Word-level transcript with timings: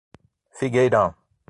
Figueirão 0.49 1.13